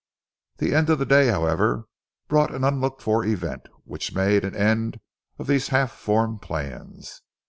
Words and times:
The 0.57 0.73
end 0.73 0.89
of 0.89 0.97
the 0.97 1.05
day, 1.05 1.27
however, 1.27 1.85
brought 2.27 2.51
an 2.55 2.63
unlooked 2.63 3.03
for 3.03 3.23
event, 3.23 3.67
which 3.83 4.15
made 4.15 4.43
an 4.43 4.55
end 4.55 4.99
of 5.37 5.45
these 5.45 5.67
half 5.67 5.91
formed 5.91 6.41
plans. 6.41 7.21